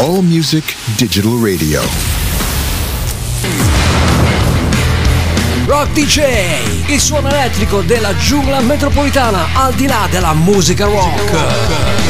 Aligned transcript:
All 0.00 0.22
Music 0.22 0.76
Digital 0.96 1.32
Radio. 1.42 1.82
Rock 5.66 5.90
DJ, 5.92 6.90
il 6.92 7.00
suono 7.00 7.28
elettrico 7.28 7.80
della 7.80 8.14
giungla 8.16 8.60
metropolitana 8.60 9.48
al 9.54 9.74
di 9.74 9.88
là 9.88 10.06
della 10.08 10.34
musica 10.34 10.84
rock. 10.84 12.06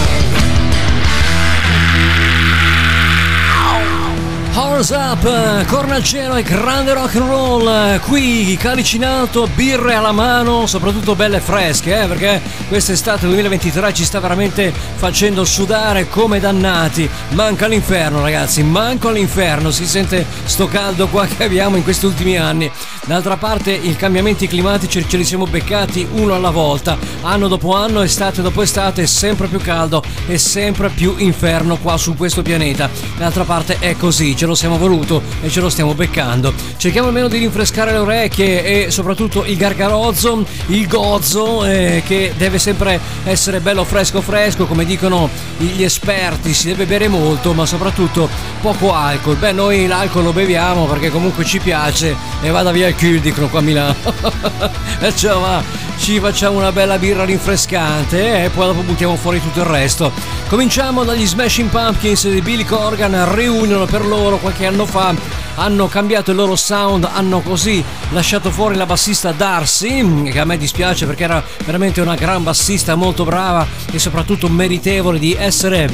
Horns 4.79 4.91
Up, 4.91 5.65
corna 5.67 5.97
al 5.97 6.05
cielo 6.05 6.37
e 6.37 6.45
grande 6.45 6.93
rock 6.93 7.17
and 7.17 7.29
roll. 7.29 8.01
Qui 8.03 8.57
calici 8.61 8.95
in 8.95 9.05
alto, 9.05 9.49
birre 9.53 9.95
alla 9.95 10.13
mano, 10.13 10.69
soprattutto 10.69 11.17
belle 11.17 11.41
fresche, 11.41 12.01
eh, 12.01 12.07
perché 12.07 12.41
quest'estate 12.69 13.27
2023 13.27 13.93
ci 13.93 14.05
sta 14.05 14.21
veramente 14.21 14.73
facendo 14.73 15.45
sudare 15.45 16.09
come 16.09 16.39
dannati. 16.39 17.11
Manca 17.31 17.67
l'inferno, 17.67 18.21
ragazzi, 18.21 18.63
manco 18.63 19.11
l'inferno. 19.11 19.73
Si 19.73 19.85
sente 19.85 20.25
sto 20.45 20.69
caldo 20.69 21.09
qua 21.09 21.27
che 21.27 21.43
abbiamo 21.43 21.75
in 21.75 21.83
questi 21.83 22.07
ultimi 22.07 22.37
anni. 22.37 22.71
D'altra 23.05 23.37
parte, 23.37 23.73
i 23.73 23.97
cambiamenti 23.97 24.47
climatici 24.47 25.05
ce 25.09 25.17
li 25.17 25.25
siamo 25.25 25.47
beccati 25.47 26.07
uno 26.13 26.35
alla 26.35 26.51
volta, 26.51 26.97
anno 27.23 27.49
dopo 27.49 27.75
anno, 27.75 28.03
estate 28.03 28.43
dopo 28.43 28.63
estate, 28.63 29.07
sempre 29.07 29.49
più 29.49 29.59
caldo 29.61 30.05
e 30.27 30.39
sempre 30.39 30.91
più 30.91 31.15
inferno 31.17 31.79
qua 31.79 31.97
su 31.97 32.15
questo 32.15 32.43
pianeta. 32.43 32.89
D'altra 33.17 33.45
parte 33.45 33.79
è 33.81 33.97
così, 33.97 34.37
ce 34.37 34.47
lo 34.47 34.55
siamo 34.55 34.68
voluto 34.77 35.23
e 35.41 35.49
ce 35.49 35.61
lo 35.61 35.69
stiamo 35.69 35.95
beccando. 35.95 36.53
Cerchiamo 36.77 37.09
almeno 37.09 37.29
di 37.29 37.39
rinfrescare 37.39 37.93
le 37.93 37.99
orecchie 37.99 38.87
e 38.87 38.91
soprattutto 38.91 39.45
il 39.45 39.57
gargarozzo, 39.57 40.45
il 40.67 40.87
gozzo 40.87 41.65
eh, 41.65 42.03
che 42.07 42.33
deve 42.37 42.59
sempre 42.59 43.01
essere 43.25 43.61
bello 43.61 43.85
fresco 43.85 44.21
fresco, 44.21 44.67
come 44.67 44.85
dicono 44.85 45.29
gli 45.57 45.83
esperti, 45.83 46.53
si 46.53 46.69
deve 46.69 46.87
bere 46.87 47.09
molto, 47.09 47.53
ma 47.53 47.67
soprattutto 47.67 48.29
poco 48.61 48.95
alcol. 48.95 49.37
Beh, 49.37 49.53
noi 49.53 49.87
l'alcol 49.87 50.25
lo 50.25 50.33
beviamo 50.33 50.87
perché 50.87 51.11
comunque 51.11 51.45
ci 51.45 51.59
piace 51.59 52.15
e 52.43 52.51
vada 52.51 52.71
via 52.71 52.89
il 52.89 52.95
chill, 52.95 53.21
dicono 53.21 53.49
qua 53.49 53.61
a 53.61 53.63
Milano. 53.63 53.95
e 55.01 55.15
ciao, 55.17 55.41
va, 55.41 55.63
ci 55.99 56.21
facciamo 56.21 56.59
una 56.59 56.73
bella 56.73 56.99
birra 56.99 57.25
rinfrescante 57.25 58.45
e 58.45 58.51
poi 58.51 58.67
dopo 58.67 58.83
buttiamo 58.83 59.17
fuori 59.17 59.41
tutto 59.43 59.61
il 59.61 59.67
resto. 59.67 60.11
Cominciamo 60.49 61.05
dagli 61.05 61.27
Smashing 61.27 61.69
Pumpkins 61.69 62.29
di 62.29 62.41
Billy 62.41 62.65
Corgan, 62.65 63.35
riunione 63.35 63.85
per 63.87 64.07
loro 64.07 64.39
qualche 64.39 64.67
anno 64.67 64.87
fa 64.87 65.15
hanno 65.57 65.89
cambiato 65.89 66.31
il 66.31 66.37
loro 66.37 66.57
sound, 66.57 67.09
hanno 67.13 67.41
così 67.41 67.85
lasciato 68.11 68.51
fuori 68.51 68.77
la 68.77 68.87
bassista 68.87 69.33
Darcy, 69.33 70.23
che 70.31 70.39
a 70.39 70.45
me 70.45 70.57
dispiace 70.57 71.05
perché 71.05 71.25
era 71.25 71.43
veramente 71.65 72.01
una 72.01 72.15
gran 72.15 72.43
bassista 72.43 72.95
molto 72.95 73.25
brava 73.25 73.67
e 73.91 73.99
soprattutto 73.99 74.49
meritevole 74.49 75.19
di 75.19 75.37
essere 75.39 75.91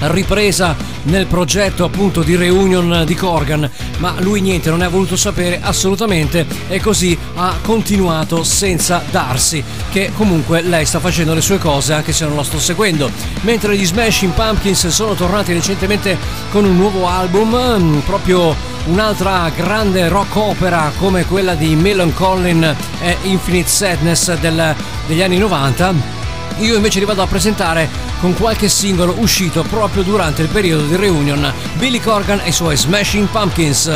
ripresa 0.00 0.76
nel 1.04 1.26
progetto 1.26 1.84
appunto 1.84 2.22
di 2.22 2.36
reunion 2.36 3.04
di 3.04 3.14
Corgan. 3.14 3.68
Ma 3.98 4.14
lui 4.18 4.40
niente 4.40 4.70
non 4.70 4.78
ne 4.78 4.86
ha 4.86 4.88
voluto 4.88 5.16
sapere 5.16 5.60
assolutamente 5.62 6.46
e 6.68 6.80
così 6.80 7.16
ha 7.34 7.54
continuato 7.62 8.44
senza 8.44 9.02
Darcy 9.10 9.62
che 9.90 10.10
comunque 10.16 10.62
lei 10.62 10.84
sta 10.84 11.00
facendo 11.00 11.34
le 11.34 11.40
sue 11.40 11.58
cose 11.58 11.92
anche 11.92 12.12
se 12.12 12.26
non 12.26 12.36
la 12.36 12.44
sto 12.44 12.58
seguendo. 12.58 13.10
Mentre 13.42 13.76
gli 13.76 13.86
Smashing 13.86 14.32
Pumpkins 14.32 14.88
sono 14.88 15.14
tornati 15.14 15.52
recentemente 15.52 16.16
con 16.50 16.64
un 16.64 16.76
nuovo 16.76 17.08
album 17.08 18.02
proprio 18.04 18.54
un'altra 18.86 19.50
grande 19.54 20.08
rock 20.08 20.36
opera 20.36 20.92
come 20.98 21.24
quella 21.24 21.54
di 21.54 21.74
Melon 21.74 22.14
Collin 22.14 22.76
e 23.00 23.16
Infinite 23.22 23.68
Sadness 23.68 24.38
del, 24.38 24.74
degli 25.06 25.22
anni 25.22 25.38
90 25.38 26.24
io 26.58 26.76
invece 26.76 27.00
li 27.00 27.04
vado 27.04 27.22
a 27.22 27.26
presentare 27.26 27.88
con 28.20 28.34
qualche 28.34 28.68
singolo 28.68 29.14
uscito 29.18 29.62
proprio 29.62 30.02
durante 30.02 30.42
il 30.42 30.48
periodo 30.48 30.86
di 30.86 30.96
reunion 30.96 31.52
Billy 31.74 32.00
Corgan 32.00 32.40
e 32.40 32.48
i 32.48 32.52
suoi 32.52 32.76
Smashing 32.76 33.28
Pumpkins. 33.28 33.90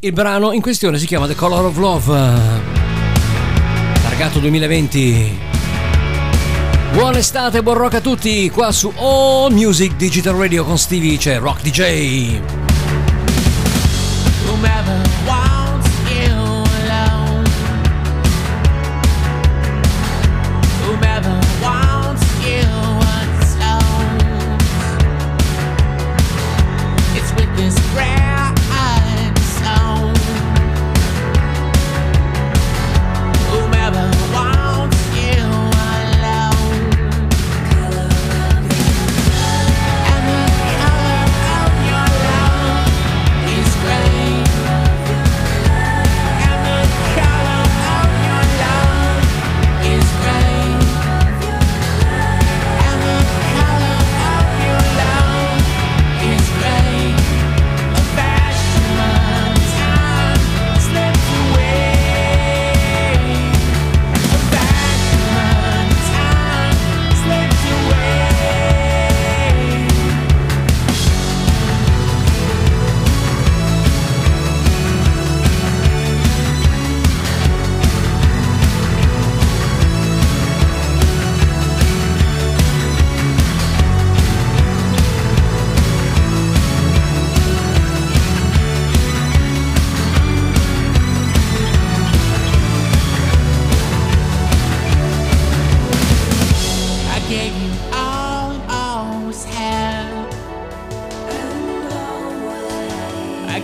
Il 0.00 0.12
brano 0.12 0.52
in 0.52 0.60
questione 0.60 0.98
si 0.98 1.06
chiama 1.06 1.28
The 1.28 1.36
Color 1.36 1.66
of 1.66 1.76
Love, 1.76 2.30
targato 4.02 4.40
2020. 4.40 5.50
Buona 6.92 7.18
estate, 7.18 7.62
buon 7.62 7.76
rock 7.76 7.94
a 7.94 8.00
tutti, 8.00 8.50
qua 8.50 8.72
su 8.72 8.92
All 8.96 9.52
Music 9.52 9.94
Digital 9.94 10.34
Radio 10.34 10.64
con 10.64 10.76
Stevie 10.76 11.16
c'è 11.16 11.38
Rock 11.38 11.62
DJ. 11.62 12.61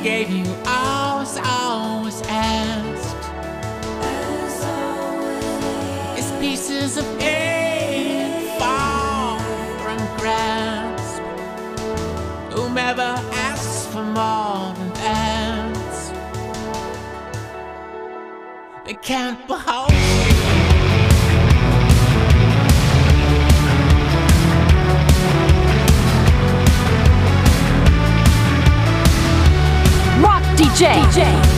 gave 0.03 0.31
you 0.31 0.45
all 0.67 1.21
as 1.21 1.39
always 1.45 2.23
asked. 2.29 3.17
As. 4.01 4.65
It's 6.19 6.31
pieces 6.41 6.97
of 6.97 7.07
it 7.21 8.59
far 8.59 9.41
from 9.83 9.99
grasp. 10.19 11.23
Whomever 12.53 13.15
asks 13.33 13.87
for 13.93 14.05
more 14.05 14.75
than 14.75 14.93
that, 14.95 15.75
they 18.85 18.95
can't 18.95 19.47
behold. 19.47 19.98
DJ. 30.59 30.91
DJ. 31.15 31.58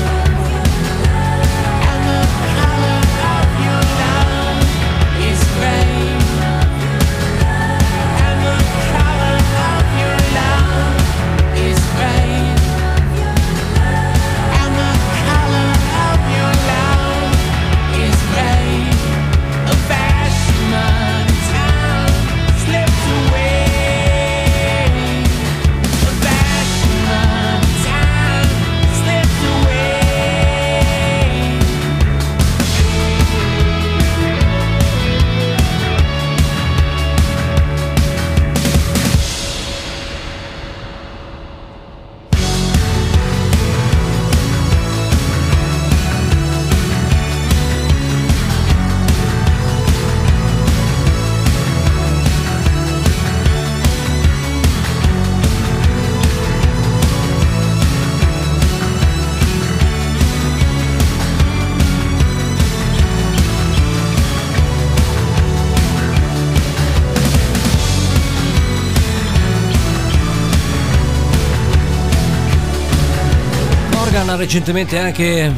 Ha 74.31 74.37
recentemente 74.37 74.97
anche 74.97 75.53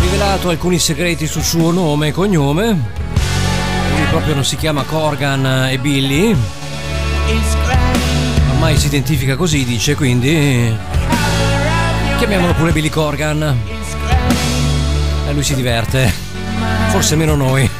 rivelato 0.00 0.50
alcuni 0.50 0.78
segreti 0.78 1.26
sul 1.26 1.42
suo 1.42 1.70
nome 1.70 2.08
e 2.08 2.12
cognome. 2.12 2.64
Lui 2.66 4.04
proprio 4.10 4.34
non 4.34 4.44
si 4.44 4.56
chiama 4.56 4.82
Corgan 4.82 5.68
e 5.70 5.78
Billy. 5.78 6.36
Ormai 8.50 8.76
si 8.76 8.88
identifica 8.88 9.34
così, 9.36 9.64
dice, 9.64 9.94
quindi 9.94 10.76
chiamiamolo 12.18 12.52
pure 12.52 12.72
Billy 12.72 12.90
Corgan. 12.90 13.58
E 15.26 15.32
lui 15.32 15.42
si 15.42 15.54
diverte. 15.54 16.12
Forse 16.88 17.16
meno 17.16 17.34
noi. 17.34 17.79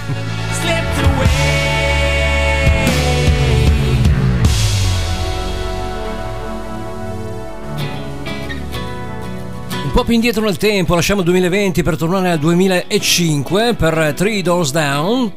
Un 9.91 9.97
po' 9.97 10.05
più 10.05 10.15
indietro 10.15 10.45
nel 10.45 10.57
tempo, 10.57 10.95
lasciamo 10.95 11.19
il 11.19 11.27
2020 11.27 11.83
per 11.83 11.97
tornare 11.97 12.31
al 12.31 12.39
2005 12.39 13.75
per 13.75 14.13
Three 14.15 14.41
Doors 14.41 14.71
Down. 14.71 15.33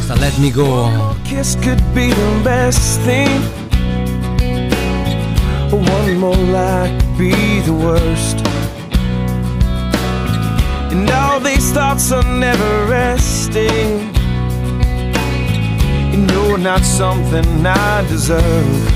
Sta 0.00 0.16
Let 0.16 0.36
Me 0.38 0.50
Go. 0.50 1.14
Kiss 1.22 1.56
could 1.60 1.80
be 1.94 2.08
the 2.08 2.40
best 2.42 3.00
thing. 3.02 3.40
One 5.70 6.16
more 6.16 6.36
like 6.36 6.92
be 7.16 7.62
the 7.64 7.70
worst. 7.70 8.44
And 10.90 11.08
all 11.08 11.38
these 11.40 11.70
thoughts 11.70 12.10
are 12.10 12.26
never 12.28 12.86
resting. 12.88 14.10
And 16.12 16.28
you're 16.32 16.58
not 16.58 16.82
something 16.82 17.64
I 17.64 18.04
deserve. 18.08 18.95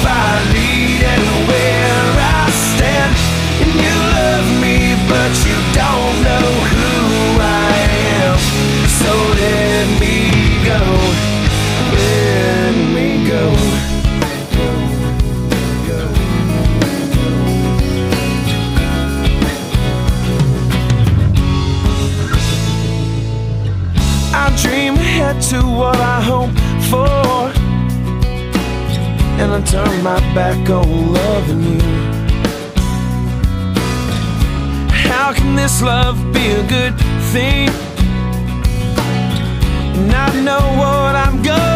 to 25.51 25.57
what 25.67 25.97
I 25.97 26.21
hope 26.21 26.55
for. 26.89 27.51
And 29.41 29.51
I 29.51 29.61
turn 29.65 30.01
my 30.01 30.17
back 30.33 30.69
on 30.69 31.11
loving 31.11 31.63
you. 31.73 31.81
How 35.09 35.33
can 35.33 35.57
this 35.57 35.81
love 35.81 36.15
be 36.33 36.45
a 36.51 36.63
good 36.69 36.95
thing? 37.33 37.67
And 39.97 40.13
I 40.13 40.41
know 40.41 40.63
what 40.81 41.15
I'm 41.17 41.43
going 41.43 41.70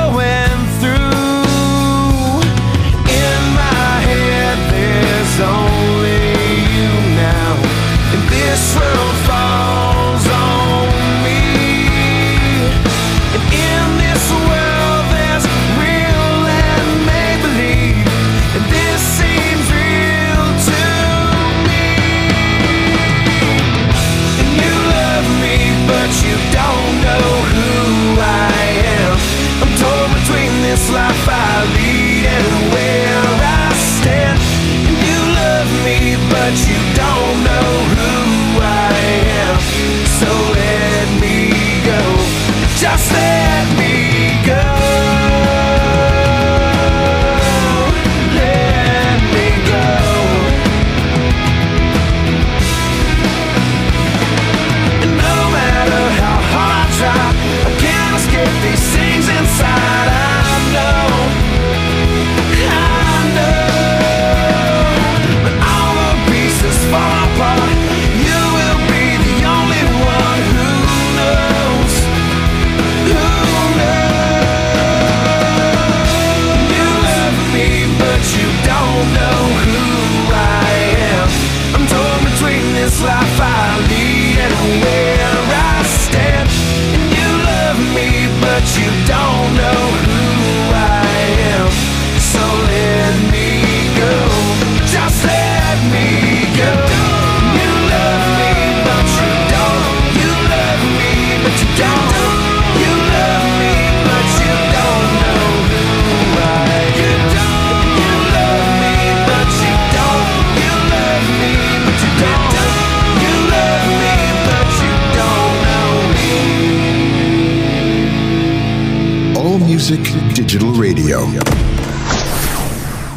Music 119.88 120.34
Digital 120.34 120.72
Radio. 120.72 121.28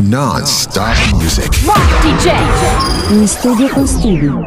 Non-stop 0.01 0.95
music. 1.15 1.49
DJ 2.03 2.31
in 3.09 3.27
studio 3.27 3.69
con 3.69 3.87
studio. 3.87 4.39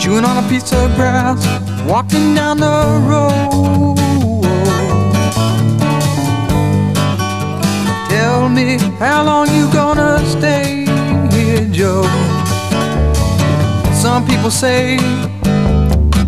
Chewing 0.00 0.24
on 0.24 0.36
a 0.36 0.48
piece 0.48 0.72
of 0.72 0.92
grass, 0.96 1.46
walking 1.86 2.34
down 2.34 2.58
the 2.58 3.06
road. 3.06 3.39
How 9.00 9.24
long 9.24 9.48
you 9.48 9.64
gonna 9.72 10.18
stay 10.26 10.84
here, 11.32 11.66
Joe? 11.72 12.02
Some 13.94 14.26
people 14.26 14.50
say 14.50 14.98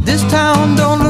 this 0.00 0.22
town 0.30 0.74
don't 0.76 1.01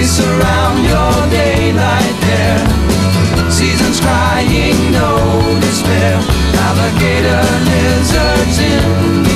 days 0.00 0.10
surround 0.10 0.84
your 0.84 1.14
daylight 1.30 2.16
there. 2.26 3.50
Seasons 3.50 4.00
crying, 4.00 4.92
no 4.92 5.58
despair. 5.60 6.18
Alligator 6.66 7.42
lizards 7.68 8.58
in 8.58 9.29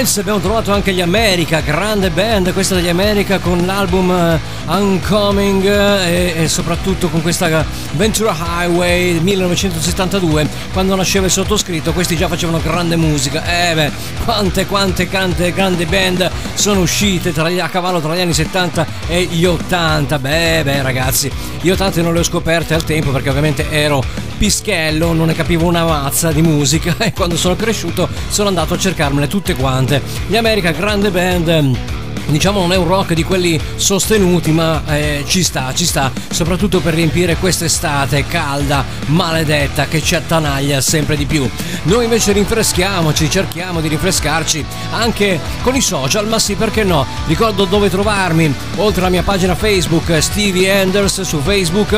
Vibes, 0.00 0.16
abbiamo 0.16 0.40
trovato 0.40 0.72
anche 0.72 0.94
gli 0.94 1.02
America, 1.02 1.60
grande 1.60 2.08
band, 2.10 2.54
questa 2.54 2.74
degli 2.74 2.88
America 2.88 3.38
con 3.38 3.66
l'album 3.66 4.10
eh, 4.10 4.40
Uncoming 4.66 5.62
eh, 5.62 6.32
e, 6.36 6.42
e 6.42 6.48
soprattutto 6.48 7.08
con 7.08 7.20
questa 7.20 7.66
Ventura 7.92 8.34
Highway 8.34 9.20
1972, 9.20 10.48
quando 10.72 10.94
nasceva 10.94 11.26
il 11.26 11.32
sottoscritto, 11.32 11.92
questi 11.92 12.16
già 12.16 12.28
facevano 12.28 12.60
grande 12.62 12.96
musica, 12.96 13.44
eh 13.44 13.74
beh, 13.74 13.90
quante 14.24 14.64
quante 14.64 15.06
quante 15.06 15.52
grandi 15.52 15.84
band 15.84 16.30
sono 16.54 16.80
uscite 16.80 17.32
tra 17.32 17.50
gli, 17.50 17.60
a 17.60 17.68
cavallo 17.68 18.00
tra 18.00 18.16
gli 18.16 18.20
anni 18.20 18.32
70 18.32 18.86
e 19.06 19.24
gli 19.24 19.44
80, 19.44 20.18
beh 20.18 20.62
beh 20.64 20.82
ragazzi, 20.82 21.30
gli 21.60 21.68
80 21.68 22.00
non 22.00 22.14
le 22.14 22.20
ho 22.20 22.24
scoperte 22.24 22.72
al 22.72 22.84
tempo 22.84 23.10
perché 23.10 23.28
ovviamente 23.28 23.68
ero 23.68 24.02
pischello, 24.40 25.12
non 25.12 25.26
ne 25.26 25.34
capivo 25.34 25.66
una 25.66 25.84
mazza 25.84 26.32
di 26.32 26.40
musica 26.40 26.96
e 27.04 27.12
quando 27.12 27.36
sono 27.36 27.56
cresciuto 27.56 28.08
sono 28.30 28.48
andato 28.48 28.72
a 28.72 28.78
cercarmele 28.78 29.28
tutte 29.28 29.54
quante. 29.54 30.00
Gli 30.26 30.36
America, 30.36 30.70
grande 30.70 31.10
band. 31.10 31.98
Diciamo 32.26 32.60
non 32.60 32.72
è 32.72 32.76
un 32.76 32.86
rock 32.86 33.12
di 33.12 33.22
quelli 33.22 33.60
sostenuti, 33.74 34.50
ma 34.52 34.82
eh, 34.86 35.24
ci 35.26 35.42
sta, 35.42 35.74
ci 35.74 35.84
sta, 35.84 36.10
soprattutto 36.30 36.80
per 36.80 36.94
riempire 36.94 37.36
quest'estate 37.36 38.24
calda, 38.26 38.84
maledetta, 39.06 39.86
che 39.86 40.00
ci 40.00 40.14
attanaglia 40.14 40.80
sempre 40.80 41.16
di 41.16 41.26
più. 41.26 41.46
Noi 41.82 42.04
invece 42.04 42.32
rinfreschiamoci, 42.32 43.28
cerchiamo 43.28 43.80
di 43.82 43.88
rinfrescarci 43.88 44.64
anche 44.92 45.38
con 45.62 45.74
i 45.74 45.82
social, 45.82 46.28
ma 46.28 46.38
sì, 46.38 46.54
perché 46.54 46.82
no? 46.82 47.04
Ricordo 47.26 47.64
dove 47.64 47.90
trovarmi, 47.90 48.54
oltre 48.76 49.00
alla 49.00 49.10
mia 49.10 49.22
pagina 49.22 49.54
Facebook, 49.54 50.22
Stevie 50.22 50.80
Anders 50.80 51.20
su 51.22 51.40
Facebook 51.40 51.94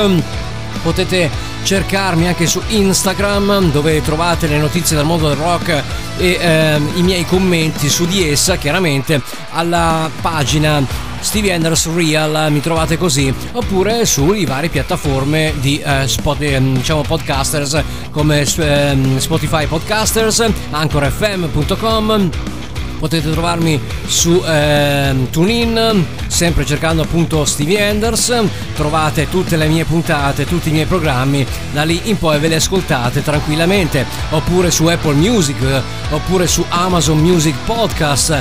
potete 0.82 1.30
cercarmi 1.62 2.26
anche 2.26 2.46
su 2.46 2.60
Instagram 2.68 3.70
dove 3.70 4.02
trovate 4.02 4.46
le 4.46 4.58
notizie 4.58 4.96
dal 4.96 5.04
mondo 5.04 5.28
del 5.28 5.36
rock 5.36 5.82
e 6.18 6.38
ehm, 6.40 6.92
i 6.96 7.02
miei 7.02 7.24
commenti 7.24 7.88
su 7.88 8.06
di 8.06 8.28
essa 8.28 8.56
chiaramente 8.56 9.20
alla 9.50 10.10
pagina 10.20 10.84
Stevie 11.20 11.54
Anders 11.54 11.88
Real 11.94 12.50
mi 12.50 12.60
trovate 12.60 12.98
così 12.98 13.32
oppure 13.52 14.04
sulle 14.04 14.44
varie 14.44 14.68
piattaforme 14.68 15.54
di 15.60 15.78
eh, 15.78 16.08
spot- 16.08 16.42
ehm, 16.42 16.74
diciamo 16.74 17.02
podcasters 17.02 17.80
come 18.10 18.44
ehm, 18.56 19.18
Spotify 19.18 19.66
Podcasters 19.66 20.44
anchorfm.com 20.70 22.61
potete 23.02 23.32
trovarmi 23.32 23.80
su 24.06 24.40
eh, 24.46 25.12
TuneIn, 25.28 26.06
sempre 26.28 26.64
cercando 26.64 27.02
appunto 27.02 27.44
Stevie 27.44 27.88
Anders, 27.88 28.32
trovate 28.76 29.28
tutte 29.28 29.56
le 29.56 29.66
mie 29.66 29.84
puntate, 29.84 30.46
tutti 30.46 30.68
i 30.68 30.72
miei 30.72 30.86
programmi, 30.86 31.44
da 31.72 31.82
lì 31.82 32.00
in 32.04 32.16
poi 32.16 32.38
ve 32.38 32.46
li 32.46 32.54
ascoltate 32.54 33.24
tranquillamente, 33.24 34.06
oppure 34.30 34.70
su 34.70 34.86
Apple 34.86 35.14
Music, 35.14 35.82
oppure 36.10 36.46
su 36.46 36.64
Amazon 36.68 37.18
Music 37.18 37.56
Podcast, 37.64 38.40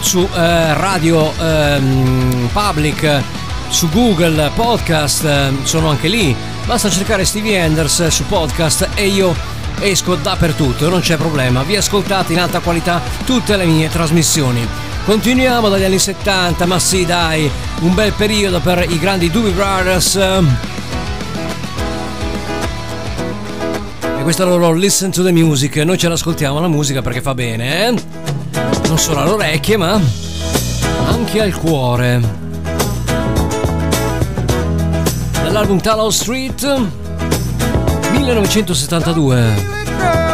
su 0.00 0.28
eh, 0.34 0.74
Radio 0.74 1.32
ehm, 1.40 2.50
Public, 2.52 3.22
su 3.70 3.88
Google 3.88 4.50
Podcast, 4.54 5.24
eh, 5.24 5.50
sono 5.62 5.88
anche 5.88 6.08
lì, 6.08 6.36
basta 6.66 6.90
cercare 6.90 7.24
Stevie 7.24 7.58
Anders 7.58 8.06
su 8.08 8.26
podcast 8.26 8.86
e 8.96 9.06
io 9.06 9.34
esco 9.80 10.14
dappertutto, 10.14 10.88
non 10.88 11.00
c'è 11.00 11.16
problema, 11.16 11.62
vi 11.62 11.76
ascoltate 11.76 12.32
in 12.32 12.40
alta 12.40 12.60
qualità 12.60 13.00
tutte 13.24 13.56
le 13.56 13.64
mie 13.64 13.88
trasmissioni. 13.88 14.66
Continuiamo 15.04 15.68
dagli 15.68 15.84
anni 15.84 15.98
70, 15.98 16.64
ma 16.64 16.78
sì 16.78 17.04
dai, 17.04 17.50
un 17.80 17.94
bel 17.94 18.12
periodo 18.12 18.60
per 18.60 18.86
i 18.88 18.98
grandi 18.98 19.30
Doobie 19.30 19.52
Brothers. 19.52 20.16
E 24.16 24.22
questa 24.22 24.44
loro 24.44 24.72
Listen 24.72 25.10
to 25.10 25.22
the 25.22 25.32
Music, 25.32 25.76
noi 25.76 25.98
ce 25.98 26.08
l'ascoltiamo 26.08 26.58
la 26.58 26.68
musica 26.68 27.02
perché 27.02 27.20
fa 27.20 27.34
bene, 27.34 27.88
eh? 27.88 27.94
Non 28.88 28.98
solo 28.98 29.20
alle 29.20 29.30
orecchie, 29.30 29.76
ma 29.76 30.00
anche 31.06 31.42
al 31.42 31.54
cuore. 31.54 32.42
Dall'album 35.42 35.80
Tallow 35.80 36.08
Street 36.08 37.02
1972. 38.24 40.33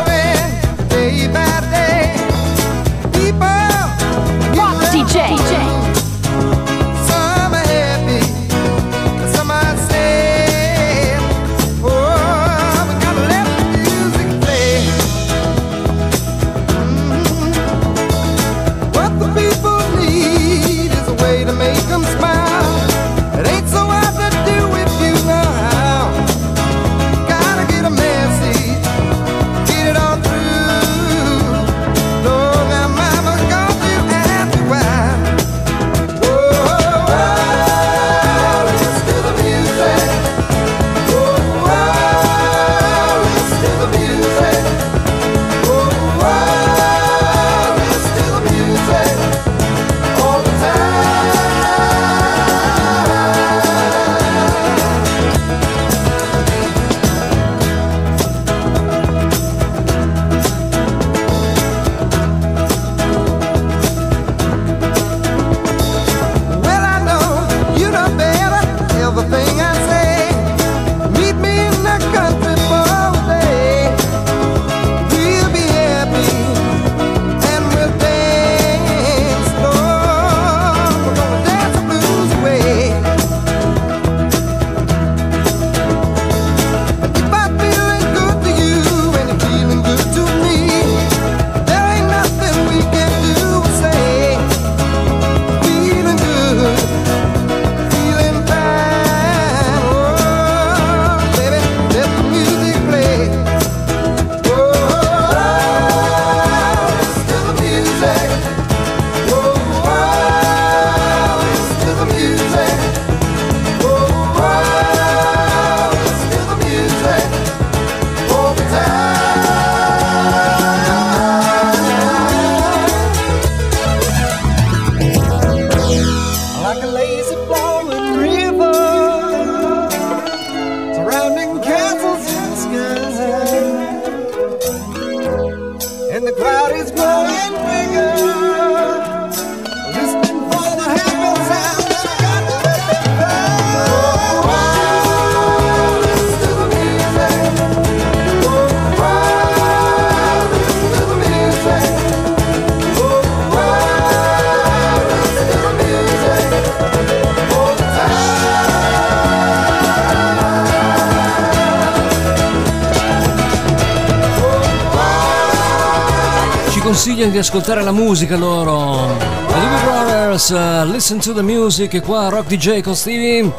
ascoltare 167.50 167.82
la 167.82 167.90
musica 167.90 168.36
loro. 168.36 169.08
The 169.48 169.54
Doobie 169.54 169.82
Brothers, 169.82 170.50
uh, 170.50 170.88
listen 170.88 171.18
to 171.18 171.32
the 171.32 171.42
music, 171.42 172.00
qua 172.00 172.28
Rock 172.28 172.46
DJ 172.46 172.80
con 172.80 172.94
Stevie. 172.94 173.52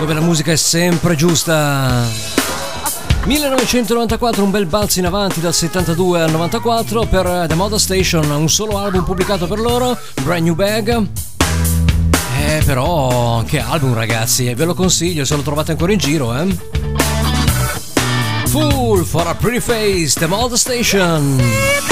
Dove 0.00 0.12
la 0.12 0.20
musica 0.20 0.50
è 0.50 0.56
sempre 0.56 1.14
giusta. 1.14 2.02
1994, 3.24 4.42
un 4.42 4.50
bel 4.50 4.66
balzo 4.66 4.98
in 4.98 5.06
avanti 5.06 5.38
dal 5.38 5.54
72 5.54 6.22
al 6.22 6.32
94 6.32 7.06
per 7.06 7.24
uh, 7.24 7.46
The 7.46 7.54
Moda 7.54 7.78
Station, 7.78 8.28
un 8.32 8.48
solo 8.48 8.78
album 8.78 9.04
pubblicato 9.04 9.46
per 9.46 9.60
loro, 9.60 9.96
Brand 10.24 10.42
New 10.42 10.56
Bag. 10.56 11.06
Eh, 12.48 12.62
però, 12.64 13.44
che 13.46 13.60
album 13.60 13.94
ragazzi, 13.94 14.48
eh, 14.48 14.56
ve 14.56 14.64
lo 14.64 14.74
consiglio 14.74 15.24
se 15.24 15.36
lo 15.36 15.42
trovate 15.42 15.70
ancora 15.70 15.92
in 15.92 15.98
giro, 15.98 16.36
eh. 16.36 16.48
Fool 18.48 19.04
for 19.04 19.24
a 19.28 19.36
Pretty 19.36 19.60
Face, 19.60 20.18
The 20.18 20.26
Mold 20.26 20.54
Station. 20.54 21.91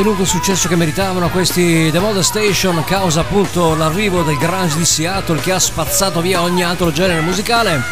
ottenuto 0.00 0.22
il 0.22 0.28
successo 0.28 0.66
che 0.66 0.76
meritavano 0.76 1.28
questi 1.28 1.90
The 1.90 1.98
Model 1.98 2.24
Station 2.24 2.82
causa 2.84 3.20
appunto 3.20 3.74
l'arrivo 3.74 4.22
del 4.22 4.38
grunge 4.38 4.78
di 4.78 4.86
Seattle 4.86 5.40
che 5.40 5.52
ha 5.52 5.58
spazzato 5.58 6.22
via 6.22 6.40
ogni 6.40 6.62
altro 6.62 6.90
genere 6.90 7.20
musicale. 7.20 7.82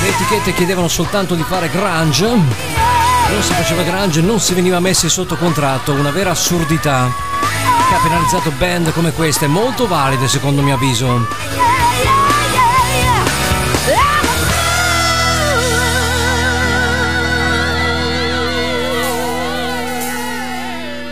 Le 0.00 0.08
etichette 0.08 0.52
chiedevano 0.52 0.88
soltanto 0.88 1.36
di 1.36 1.44
fare 1.44 1.68
grunge. 1.68 2.26
Non 2.26 3.42
si 3.42 3.52
faceva 3.52 3.82
grunge, 3.82 4.20
non 4.22 4.40
si 4.40 4.54
veniva 4.54 4.80
messi 4.80 5.08
sotto 5.08 5.36
contratto, 5.36 5.92
una 5.92 6.10
vera 6.10 6.30
assurdità 6.30 7.08
che 7.88 7.94
ha 7.94 8.00
penalizzato 8.02 8.50
band 8.58 8.92
come 8.92 9.12
queste, 9.12 9.46
molto 9.46 9.86
valide 9.86 10.26
secondo 10.26 10.62
mio 10.62 10.74
avviso. 10.74 11.79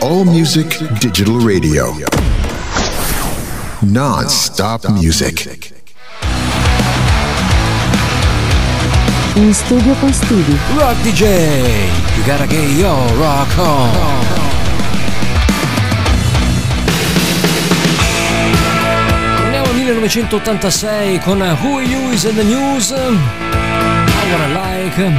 All 0.00 0.24
Music 0.24 0.78
Digital 1.00 1.40
Radio. 1.40 1.92
Non-stop 3.80 4.86
music. 4.88 5.72
In 9.34 9.52
studio 9.52 9.94
con 9.94 10.12
Stevie. 10.12 10.56
Rock 10.76 10.94
DJ, 11.02 11.24
you 12.16 12.24
gotta 12.24 12.46
get 12.46 12.68
your 12.78 12.96
rock 13.16 13.48
on. 13.58 13.90
Torniamo 19.36 19.66
al 19.66 19.74
1986 19.74 21.20
con 21.24 21.40
Who 21.40 21.80
You 21.80 22.12
Is 22.12 22.22
in 22.22 22.36
the 22.36 22.44
News. 22.44 22.90
I 22.90 24.30
Wanna 24.30 24.46
Like. 24.60 25.12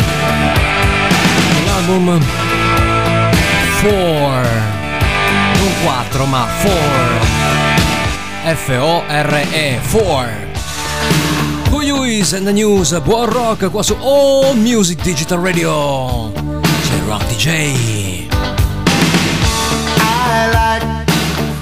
L'album 1.65 2.22
4. 3.82 4.68
Non 5.84 6.04
4 6.10 6.26
ma 6.26 6.46
4. 6.46 6.72
F-O-R-E 8.44 9.80
4. 9.82 10.30
Who 11.70 11.82
You 11.82 12.04
Is 12.04 12.34
in 12.34 12.44
the 12.44 12.52
News, 12.52 13.00
buon 13.02 13.30
rock 13.30 13.70
qua 13.70 13.84
su 13.84 13.96
All 14.00 14.56
Music 14.58 15.02
Digital 15.02 15.39
Radio. 15.39 16.32
C'è 16.32 17.00
Rock 17.08 17.26
DJ. 17.28 18.28
I 19.98 20.50
like 20.52 20.86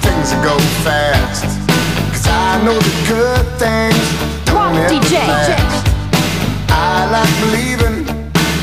things 0.00 0.30
that 0.30 0.42
go 0.42 0.58
fast. 0.82 1.44
Cause 2.10 2.26
I 2.28 2.60
know 2.64 2.78
the 2.78 2.92
good 3.06 3.46
things 3.56 3.96
don't 4.44 4.56
Rock 4.56 4.74
ever 4.74 4.98
DJ. 4.98 5.26
last. 5.26 5.86
I 6.70 7.08
like 7.10 7.32
believing 7.40 8.06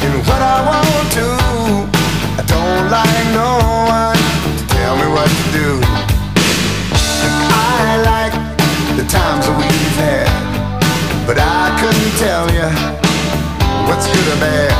in 0.01 0.13
what 0.25 0.41
I 0.41 0.61
want 0.65 1.11
to. 1.13 1.25
I 2.37 2.43
don't 2.45 2.89
like 2.89 3.33
no 3.33 3.59
one 3.87 4.14
tell 4.85 4.97
me 4.97 5.07
what 5.17 5.25
to 5.25 5.45
do. 5.49 5.69
I 7.81 7.97
like 8.05 8.35
the 8.99 9.05
times 9.09 9.41
that 9.47 9.55
we've 9.57 9.97
had. 9.97 10.29
But 11.25 11.37
I 11.41 11.73
couldn't 11.81 12.13
tell 12.21 12.45
you 12.53 12.69
what's 13.89 14.05
good 14.13 14.27
or 14.33 14.39
bad. 14.45 14.77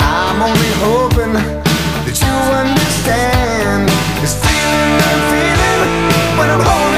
I'm 0.00 0.40
only 0.40 0.72
hoping 0.80 1.34
that 1.36 2.16
you 2.24 2.36
understand 2.64 3.92
this 4.24 4.34
feeling 4.40 4.96
I'm 5.10 5.22
feeling 5.32 5.92
when 6.38 6.48
I'm 6.54 6.64
holding 6.64 6.93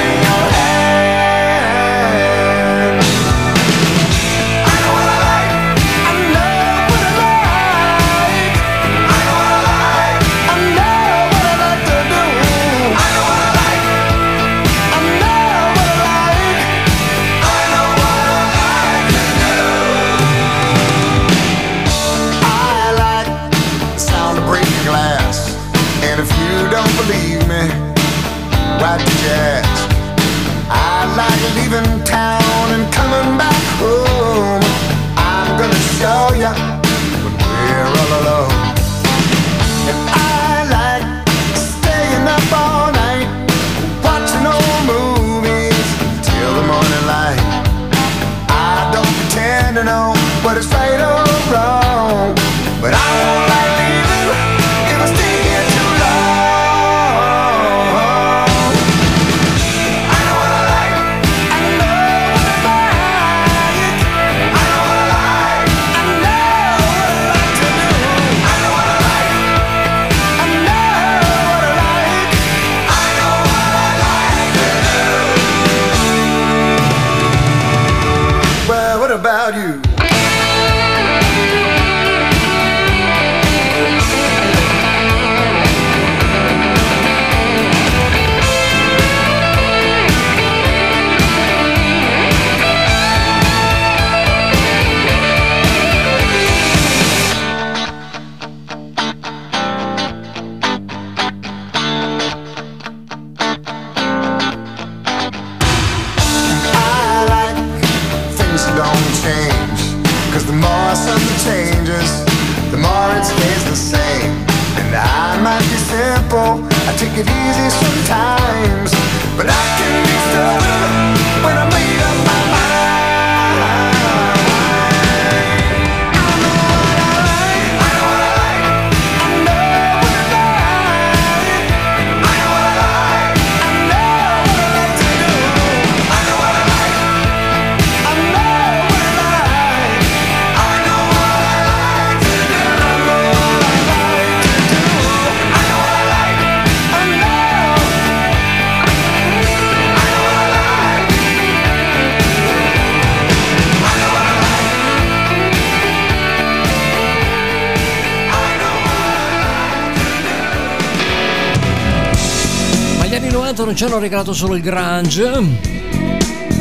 non 163.67 163.75
ci 163.75 163.83
hanno 163.83 163.99
regalato 163.99 164.33
solo 164.33 164.55
il 164.55 164.63
grunge, 164.63 165.29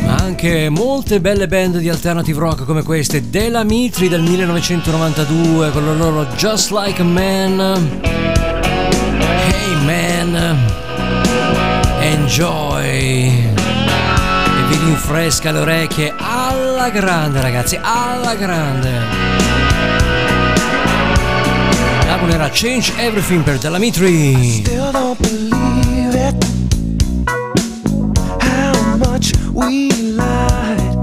ma 0.04 0.16
anche 0.16 0.70
molte 0.70 1.22
belle 1.22 1.46
band 1.46 1.78
di 1.78 1.88
alternative 1.88 2.40
rock 2.40 2.66
come 2.66 2.82
queste, 2.82 3.30
Della 3.30 3.64
Mitri 3.64 4.10
del 4.10 4.24
1992 4.24 5.70
con 5.70 5.86
la 5.86 5.94
loro 5.94 6.26
Just 6.36 6.72
Like 6.72 7.00
a 7.00 7.06
Man, 7.06 8.00
Hey 9.22 9.76
Man, 9.84 10.58
Enjoy. 12.00 12.84
E 12.84 13.54
vi 14.68 14.76
rinfresca 14.86 15.52
le 15.52 15.60
orecchie. 15.60 16.12
Alla 16.18 16.90
grande 16.90 17.40
ragazzi, 17.40 17.78
alla 17.80 18.34
grande. 18.34 18.90
Album 22.10 22.32
era 22.32 22.50
Change 22.52 22.94
Everything 22.98 23.44
per 23.44 23.60
Della 23.60 23.78
Mitri. 23.78 24.64
we 29.56 29.90
lied. 29.92 30.96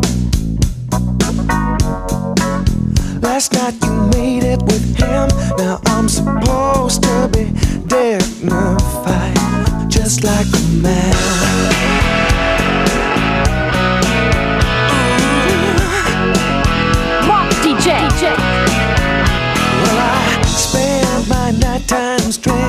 Last 3.22 3.54
night 3.54 3.74
you 3.82 3.92
made 4.12 4.44
it 4.44 4.62
with 4.62 4.96
him. 4.96 5.28
Now 5.56 5.80
I'm 5.86 6.08
supposed 6.08 7.02
to 7.04 7.28
be 7.32 7.50
dignified, 7.86 9.36
just 9.90 10.22
like 10.22 10.46
a 10.46 10.82
man. 10.82 11.72
DJ. 17.62 18.36
Well, 19.82 19.98
I 19.98 20.42
spend 20.44 21.28
my 21.28 21.50
nighttime 21.52 22.30
straight. 22.30 22.61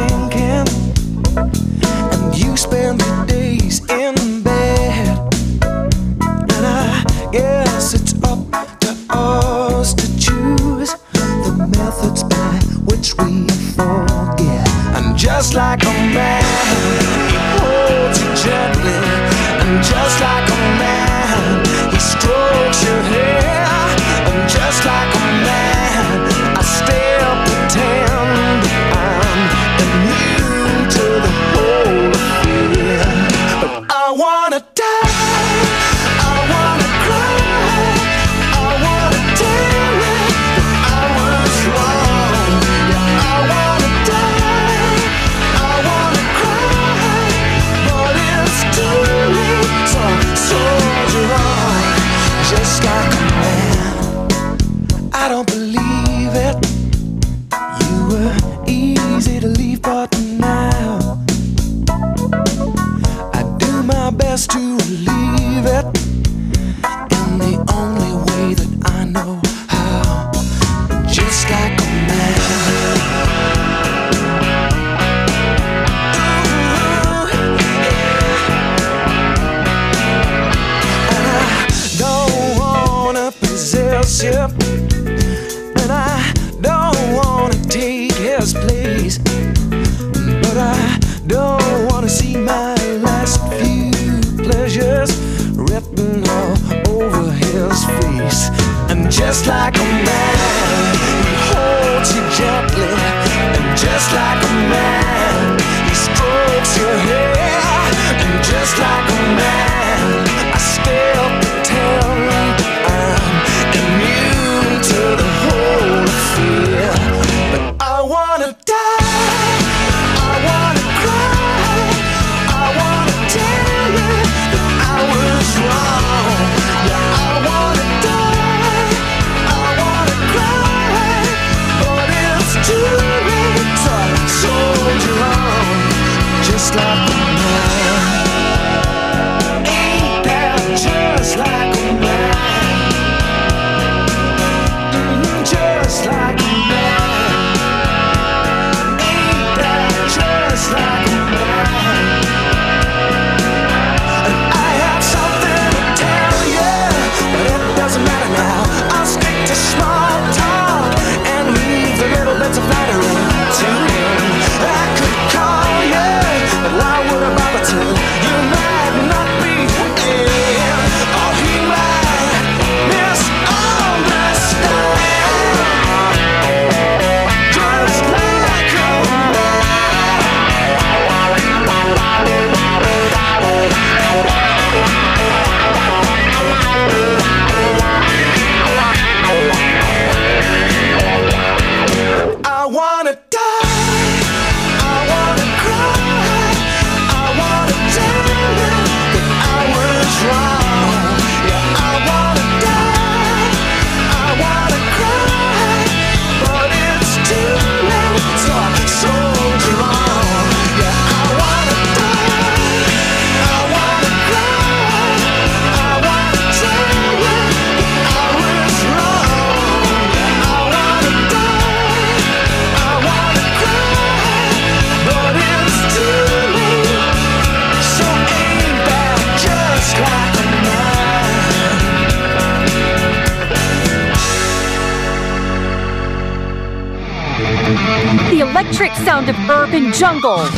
to. 240.24 240.53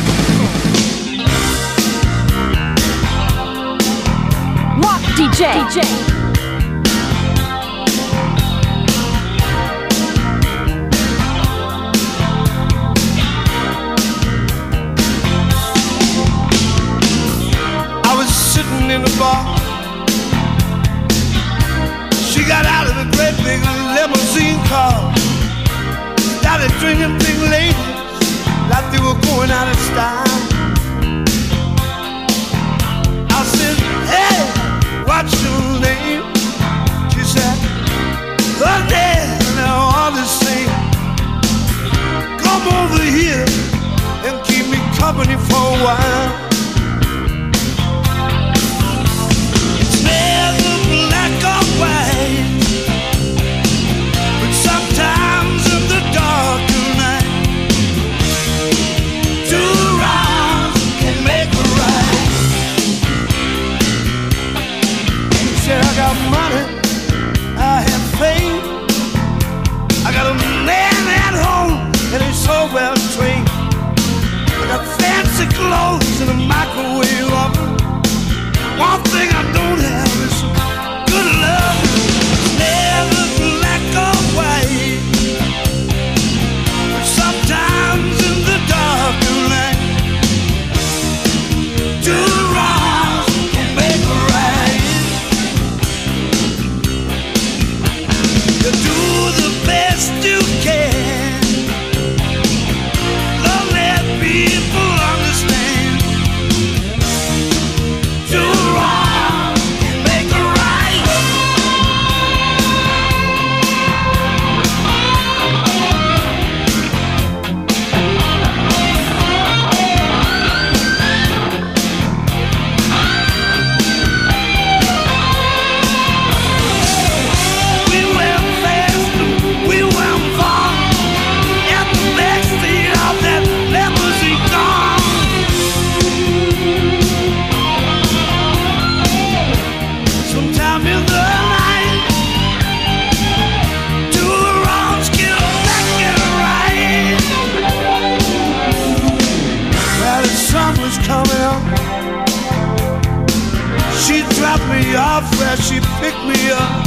Me 154.68 154.94
off 154.96 155.24
where 155.38 155.56
she 155.56 155.80
picked 156.00 156.24
me 156.24 156.50
up. 156.50 156.86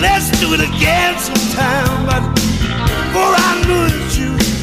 Let's 0.00 0.30
do 0.40 0.54
it 0.54 0.60
again 0.60 1.18
sometime, 1.18 2.06
but 2.06 2.22
before 2.34 3.34
I 3.36 3.62
knew 3.66 3.84
it, 3.88 4.18
you 4.18 4.59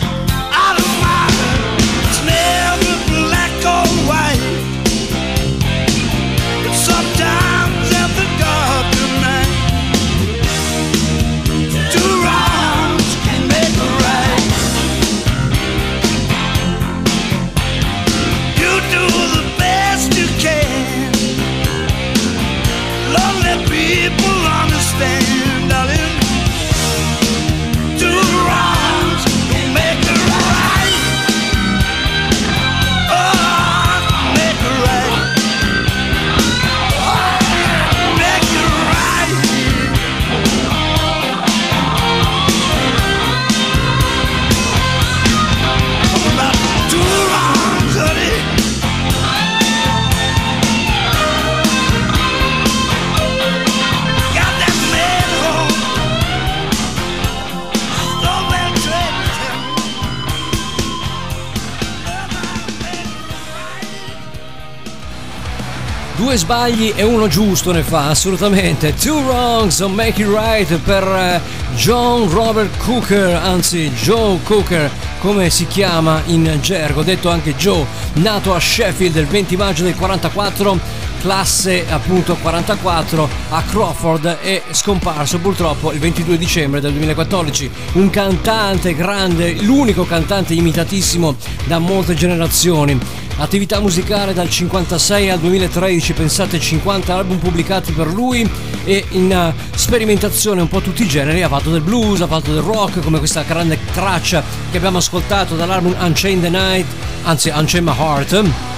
Due 66.27 66.35
sbagli 66.35 66.91
e 66.93 67.03
uno 67.03 67.29
giusto 67.29 67.71
ne 67.71 67.83
fa, 67.83 68.09
assolutamente. 68.09 68.93
Two 68.93 69.21
wrongs 69.21 69.79
don't 69.79 69.95
make 69.95 70.21
it 70.21 70.27
right 70.27 70.77
per 70.79 71.01
eh, 71.03 71.39
John 71.77 72.29
Robert 72.29 72.75
Cooker, 72.79 73.33
anzi 73.33 73.89
Joe 73.91 74.37
Cooker, 74.43 74.91
come 75.21 75.49
si 75.49 75.65
chiama 75.67 76.21
in 76.25 76.57
gergo, 76.59 77.01
detto 77.01 77.29
anche 77.29 77.55
Joe, 77.55 77.85
nato 78.15 78.53
a 78.53 78.59
Sheffield 78.59 79.15
il 79.15 79.25
20 79.25 79.55
maggio 79.55 79.83
del 79.83 79.95
44, 79.95 80.77
classe 81.19 81.85
appunto 81.89 82.35
44 82.35 83.29
a 83.49 83.61
Crawford 83.63 84.37
e 84.41 84.61
scomparso 84.71 85.39
purtroppo 85.39 85.91
il 85.91 85.99
22 85.99 86.37
dicembre 86.37 86.81
del 86.81 86.91
2014. 86.91 87.69
Un 87.93 88.09
cantante 88.09 88.95
grande, 88.95 89.53
l'unico 89.61 90.05
cantante 90.05 90.53
imitatissimo 90.53 91.35
da 91.65 91.79
molte 91.79 92.13
generazioni. 92.13 92.97
Attività 93.39 93.79
musicale 93.79 94.33
dal 94.33 94.49
56 94.49 95.29
al 95.29 95.39
2013, 95.39 96.13
pensate 96.13 96.59
50 96.59 97.13
album 97.13 97.37
pubblicati 97.37 97.91
per 97.91 98.07
lui 98.07 98.49
e 98.83 99.05
in 99.09 99.31
eh, 99.31 99.53
sperimentazione 99.75 100.61
un 100.61 100.67
po' 100.67 100.81
tutti 100.81 101.03
i 101.03 101.07
generi, 101.07 101.43
ha 101.43 101.47
fatto 101.47 101.69
del 101.69 101.81
blues, 101.81 102.21
ha 102.21 102.27
fatto 102.27 102.51
del 102.51 102.63
rock, 102.63 102.99
come 102.99 103.19
questa 103.19 103.43
grande 103.43 103.77
traccia 103.93 104.43
che 104.71 104.77
abbiamo 104.77 104.97
ascoltato 104.97 105.55
dall'album 105.55 105.95
Unchained 105.99 106.41
the 106.41 106.49
Night, 106.49 106.87
anzi 107.23 107.49
Unchained 107.49 107.87
My 107.87 107.95
Heart. 107.95 108.76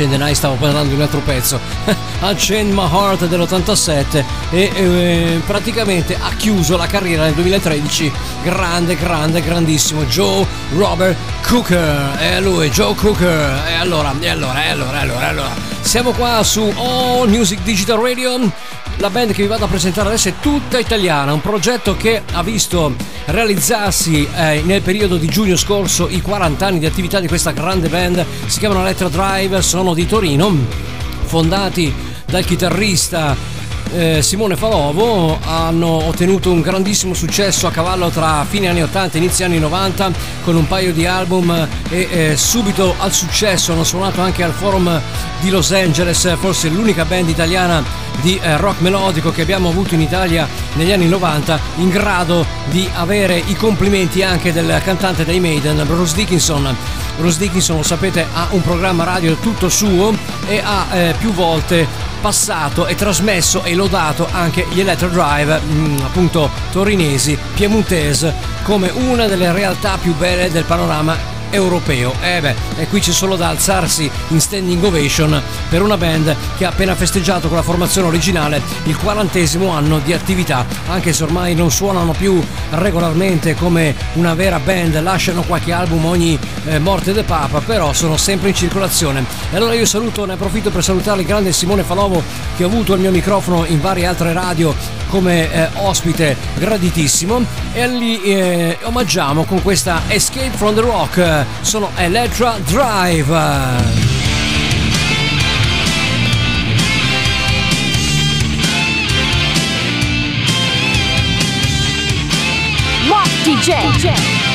Night 0.00 0.34
stavo 0.34 0.54
parlando 0.54 0.88
di 0.88 0.94
un 0.94 1.02
altro 1.02 1.20
pezzo, 1.20 1.60
Unchained 2.20 2.72
My 2.72 2.88
Heart 2.90 3.26
dell'87 3.26 4.24
e 4.50 4.70
eh, 4.74 5.40
praticamente 5.44 6.16
ha 6.18 6.30
chiuso 6.36 6.76
la 6.76 6.86
carriera 6.86 7.24
nel 7.24 7.34
2013, 7.34 8.10
grande, 8.42 8.96
grande, 8.96 9.42
grandissimo 9.42 10.04
Joe 10.04 10.46
Robert 10.74 11.16
Cooker, 11.46 12.16
è 12.16 12.40
lui, 12.40 12.70
Joe 12.70 12.94
Cooker, 12.94 13.64
e 13.68 13.74
allora, 13.74 14.14
e 14.18 14.28
allora, 14.28 14.64
e 14.64 14.68
allora, 14.70 14.94
e 14.96 15.00
allora, 15.00 15.20
e 15.20 15.28
allora, 15.28 15.54
siamo 15.82 16.12
qua 16.12 16.42
su 16.42 16.72
All 16.76 17.28
Music 17.28 17.60
Digital 17.62 17.98
Radio, 17.98 18.50
la 18.96 19.10
band 19.10 19.32
che 19.32 19.42
vi 19.42 19.48
vado 19.48 19.64
a 19.64 19.68
presentare 19.68 20.08
adesso 20.08 20.28
è 20.28 20.34
tutta 20.40 20.78
italiana, 20.78 21.32
un 21.32 21.40
progetto 21.40 21.96
che 21.96 22.22
ha 22.32 22.42
visto 22.42 22.94
realizzarsi 23.26 24.28
eh, 24.34 24.62
nel 24.64 24.82
periodo 24.82 25.16
di 25.16 25.26
giugno 25.26 25.56
scorso 25.56 26.08
i 26.08 26.20
40 26.20 26.66
anni 26.66 26.78
di 26.78 26.86
attività 26.86 27.20
di 27.20 27.26
questa 27.26 27.50
grande 27.52 27.88
band, 27.88 28.24
si 28.46 28.58
chiamano 28.58 28.82
Electro 28.82 29.08
Drive, 29.08 29.62
sono 29.62 29.94
di 29.94 30.06
Torino, 30.06 30.54
fondati 31.24 31.92
dal 32.26 32.44
chitarrista 32.44 33.36
eh, 33.92 34.22
Simone 34.22 34.56
Falovo 34.56 35.38
hanno 35.44 36.06
ottenuto 36.06 36.50
un 36.50 36.60
grandissimo 36.60 37.14
successo 37.14 37.66
a 37.66 37.70
cavallo 37.70 38.08
tra 38.08 38.44
fine 38.48 38.68
anni 38.68 38.82
80 38.82 39.16
e 39.16 39.18
inizio 39.18 39.44
anni 39.44 39.58
90 39.58 40.10
con 40.44 40.56
un 40.56 40.66
paio 40.66 40.92
di 40.92 41.06
album 41.06 41.68
e 41.88 42.08
eh, 42.10 42.36
subito 42.36 42.94
al 42.98 43.12
successo 43.12 43.72
hanno 43.72 43.84
suonato 43.84 44.20
anche 44.20 44.42
al 44.42 44.52
Forum 44.52 45.00
di 45.40 45.50
Los 45.50 45.72
Angeles, 45.72 46.36
forse 46.38 46.68
l'unica 46.68 47.04
band 47.04 47.28
italiana 47.28 47.84
di 48.20 48.38
eh, 48.40 48.56
rock 48.56 48.80
melodico 48.80 49.30
che 49.32 49.42
abbiamo 49.42 49.68
avuto 49.68 49.94
in 49.94 50.00
Italia 50.00 50.48
negli 50.74 50.92
anni 50.92 51.08
90 51.08 51.58
in 51.76 51.88
grado 51.88 52.46
di 52.70 52.88
avere 52.94 53.36
i 53.36 53.54
complimenti 53.54 54.22
anche 54.22 54.52
del 54.52 54.80
cantante 54.84 55.24
dei 55.24 55.40
Maiden 55.40 55.82
Bruce 55.86 56.14
Dickinson. 56.14 56.74
Bruce 57.16 57.38
Dickinson 57.38 57.76
lo 57.76 57.82
sapete 57.82 58.26
ha 58.32 58.48
un 58.50 58.62
programma 58.62 59.04
radio 59.04 59.34
tutto 59.36 59.68
suo 59.68 60.14
e 60.46 60.60
ha 60.64 60.86
eh, 60.92 61.14
più 61.18 61.32
volte 61.32 62.10
passato 62.22 62.86
e 62.86 62.94
trasmesso 62.94 63.64
e 63.64 63.74
lodato 63.74 64.28
anche 64.30 64.64
gli 64.70 64.78
Electro 64.78 65.08
Drive 65.08 65.58
mh, 65.58 66.02
appunto 66.04 66.48
torinesi 66.70 67.36
piemontese 67.54 68.32
come 68.62 68.90
una 68.90 69.26
delle 69.26 69.52
realtà 69.52 69.98
più 70.00 70.14
belle 70.14 70.48
del 70.50 70.64
panorama 70.64 71.41
europeo. 71.52 72.14
E 72.20 72.40
beh, 72.40 72.54
e 72.78 72.88
qui 72.88 73.00
c'è 73.00 73.12
solo 73.12 73.36
da 73.36 73.48
alzarsi 73.48 74.10
in 74.28 74.40
standing 74.40 74.82
ovation 74.82 75.40
per 75.68 75.82
una 75.82 75.96
band 75.96 76.34
che 76.56 76.64
ha 76.64 76.70
appena 76.70 76.94
festeggiato 76.94 77.48
con 77.48 77.56
la 77.56 77.62
formazione 77.62 78.08
originale 78.08 78.60
il 78.84 78.96
quarantesimo 78.96 79.68
anno 79.68 80.00
di 80.00 80.12
attività, 80.12 80.66
anche 80.88 81.12
se 81.12 81.22
ormai 81.22 81.54
non 81.54 81.70
suonano 81.70 82.12
più 82.12 82.42
regolarmente 82.70 83.54
come 83.54 83.94
una 84.14 84.34
vera 84.34 84.58
band, 84.58 85.00
lasciano 85.00 85.42
qualche 85.42 85.72
album 85.72 86.04
ogni 86.06 86.38
eh, 86.66 86.78
morte 86.78 87.12
de 87.12 87.22
papa, 87.22 87.60
però 87.60 87.92
sono 87.92 88.16
sempre 88.16 88.48
in 88.48 88.54
circolazione. 88.54 89.24
E 89.52 89.56
allora 89.56 89.74
io 89.74 89.86
saluto, 89.86 90.24
ne 90.24 90.32
approfitto 90.32 90.70
per 90.70 90.82
salutare 90.82 91.20
il 91.20 91.26
grande 91.26 91.52
Simone 91.52 91.82
Falovo 91.82 92.22
che 92.56 92.64
ho 92.64 92.66
avuto 92.66 92.94
il 92.94 93.00
mio 93.00 93.10
microfono 93.10 93.64
in 93.66 93.80
varie 93.80 94.06
altre 94.06 94.32
radio 94.32 94.74
come 95.08 95.52
eh, 95.52 95.68
ospite 95.74 96.36
graditissimo 96.56 97.44
e 97.74 97.86
li 97.86 98.22
eh, 98.22 98.78
omaggiamo 98.82 99.44
con 99.44 99.60
questa 99.60 100.02
Escape 100.08 100.56
from 100.56 100.74
the 100.74 100.80
Rock 100.80 101.41
sono 101.60 101.90
Electra 101.96 102.56
Drive 102.64 103.28
Mark 113.08 113.30
DJ. 113.44 114.51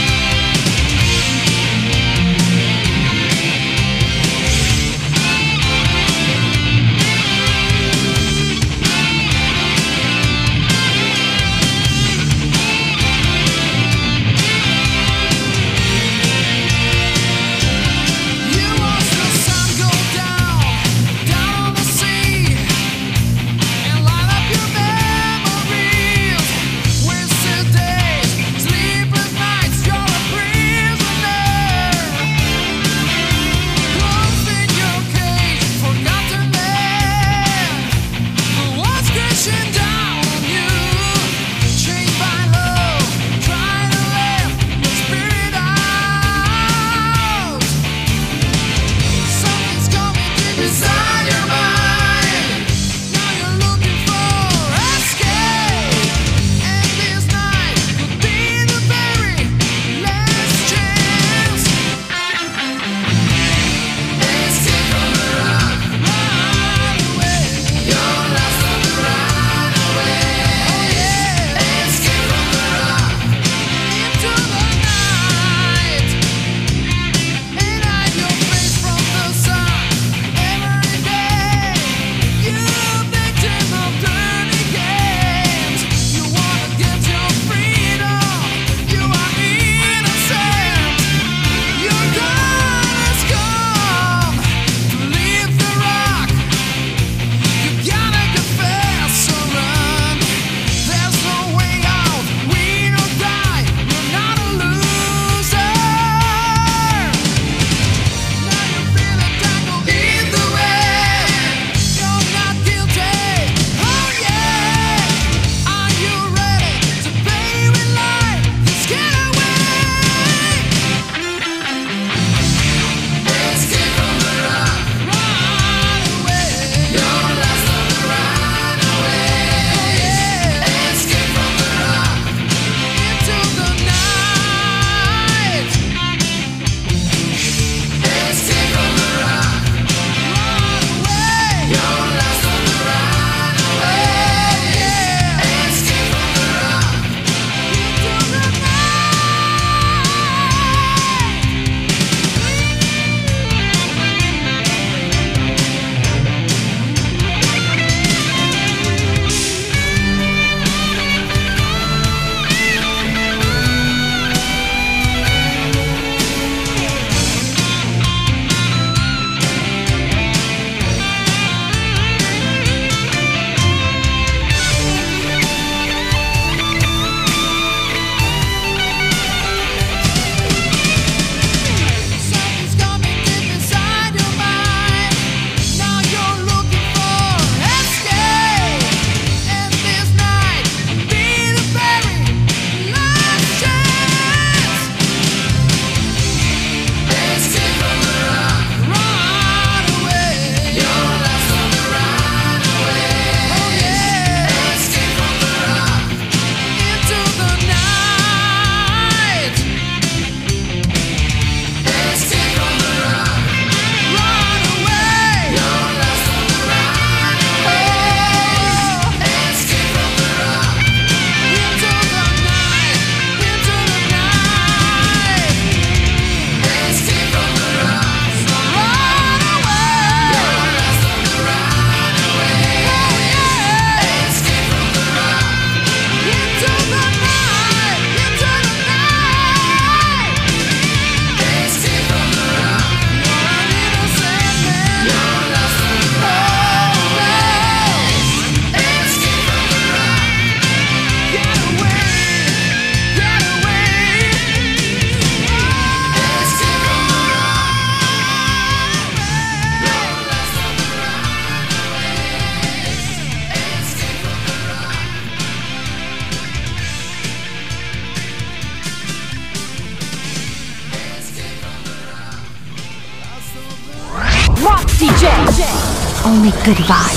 Goodbye. 276.67 277.15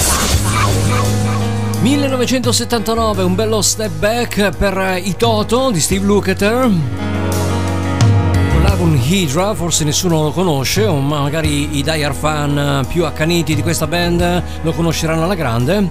1979, 1.81 3.25
un 3.25 3.35
bello 3.35 3.61
step 3.63 3.91
back 3.99 4.57
per 4.57 4.79
eh, 4.79 4.99
i 4.99 5.17
Toto 5.17 5.73
di 5.73 5.81
Steve 5.81 6.05
Lukather. 6.05 6.71
L'album 8.63 8.95
Hydra, 8.95 9.53
forse 9.55 9.83
nessuno 9.83 10.23
lo 10.23 10.31
conosce, 10.31 10.87
o 10.87 11.01
magari 11.01 11.79
i 11.79 11.83
dire 11.83 12.13
fan 12.13 12.57
eh, 12.57 12.87
più 12.87 13.05
accaniti 13.05 13.57
di 13.57 13.63
questa 13.63 13.89
band 13.89 14.21
eh, 14.21 14.43
lo 14.63 14.71
conosceranno 14.71 15.25
alla 15.25 15.35
grande. 15.35 15.91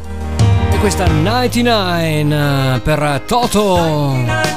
E 0.72 0.78
questa 0.78 1.06
99 1.08 2.80
per 2.82 3.24
Toto. 3.28 4.49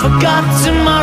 forgotten 0.00 0.82
my 0.82 0.99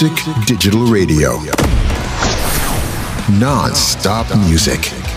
Music 0.00 0.46
Digital 0.46 0.86
Radio. 0.86 1.42
Non-stop 3.30 4.32
music. 4.46 5.07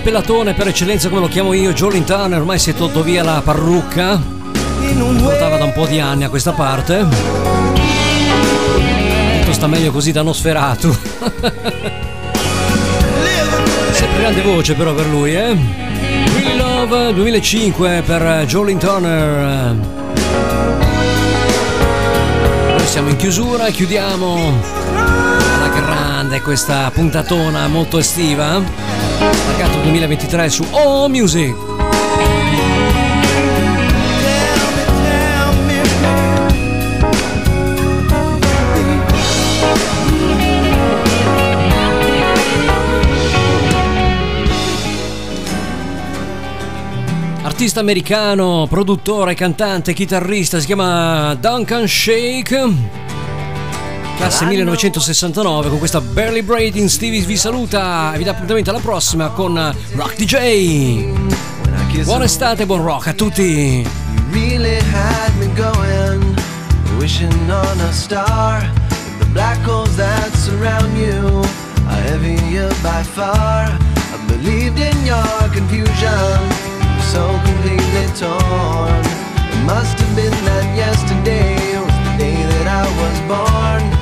Grande 0.00 0.02
pellatone 0.02 0.54
per 0.54 0.68
eccellenza 0.68 1.08
come 1.08 1.20
lo 1.20 1.28
chiamo 1.28 1.52
io, 1.52 1.72
Jolin 1.72 2.04
Turner, 2.04 2.38
ormai 2.40 2.58
si 2.58 2.70
è 2.70 2.74
tolto 2.74 3.02
via 3.02 3.22
la 3.22 3.40
parrucca, 3.44 4.20
portava 5.18 5.58
da 5.58 5.64
un 5.64 5.72
po' 5.72 5.86
di 5.86 6.00
anni 6.00 6.24
a 6.24 6.28
questa 6.28 6.52
parte. 6.52 7.06
Tutto 9.40 9.52
sta 9.52 9.66
meglio 9.66 9.92
così 9.92 10.12
da 10.12 10.22
Nosferatu. 10.22 10.90
Sempre 13.92 14.18
grande 14.18 14.42
voce 14.42 14.74
però 14.74 14.94
per 14.94 15.06
lui, 15.06 15.34
eh? 15.34 15.56
Really 16.34 16.56
Love 16.56 17.12
2005 17.14 18.02
per 18.04 18.44
Jolin 18.46 18.78
Turner. 18.78 19.76
Noi 22.76 22.86
siamo 22.86 23.10
in 23.10 23.16
chiusura 23.16 23.68
chiudiamo 23.68 25.49
grande 25.74 26.42
questa 26.42 26.90
puntatona 26.90 27.66
molto 27.68 27.98
estiva. 27.98 28.62
Pagato 29.46 29.80
2023 29.82 30.48
su 30.48 30.66
Oh 30.70 31.08
Music. 31.08 31.54
Artista 47.42 47.80
americano, 47.80 48.66
produttore, 48.68 49.34
cantante, 49.34 49.92
chitarrista, 49.92 50.58
si 50.58 50.66
chiama 50.66 51.34
Duncan 51.34 51.86
Shake. 51.86 52.99
Classe 54.20 54.44
1969 54.44 55.70
con 55.70 55.78
questa 55.78 56.02
Barely 56.02 56.42
Braiding 56.42 56.90
Stevie 56.90 57.22
vi 57.22 57.38
saluta 57.38 58.12
e 58.12 58.18
vi 58.18 58.24
dà 58.24 58.32
appuntamento 58.32 58.68
alla 58.68 58.78
prossima 58.78 59.30
con 59.30 59.74
Rock 59.94 60.16
DJ. 60.16 62.04
Buona 62.04 62.24
estate 62.24 62.66
buon 62.66 62.82
rock 62.82 63.06
a 63.06 63.14
tutti. 63.14 63.82
really 64.30 64.78
had 64.92 65.34
me 65.38 65.46
going, 65.56 66.20
wishing 66.98 67.32
on 67.50 67.80
a 67.80 67.92
star. 67.94 68.60
The 69.20 69.26
black 69.32 69.56
holes 69.64 69.96
that 69.96 70.30
surround 70.34 70.98
you 70.98 71.40
are 71.88 72.02
heavier 72.12 72.68
by 72.82 73.02
far. 73.02 73.72
I 73.72 74.26
believed 74.28 74.78
in 74.78 74.96
your 75.02 75.48
confusion, 75.48 76.36
so 77.08 77.24
completely 77.48 78.06
torn. 78.20 79.00
It 79.48 79.64
must 79.64 79.98
have 79.98 80.14
been 80.14 80.36
that 80.44 80.76
yesterday 80.76 81.56
was 81.80 81.96
the 82.04 82.14
day 82.18 82.36
that 82.36 82.66
I 82.68 82.84
was 83.00 83.16
born. 83.26 83.99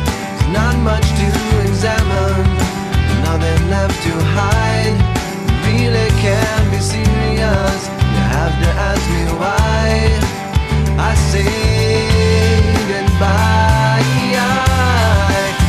Not 0.58 0.76
much 0.90 1.06
to 1.20 1.28
examine, 1.68 2.42
nothing 3.22 3.62
left 3.70 3.96
to 4.06 4.12
hide. 4.36 4.96
Really 5.66 6.10
can't 6.24 6.66
be 6.72 6.80
serious. 6.80 7.80
You 8.14 8.22
have 8.36 8.54
to 8.64 8.70
ask 8.88 9.04
me 9.14 9.24
why. 9.40 9.86
I 10.98 11.12
say 11.30 11.46
goodbye. 12.90 14.02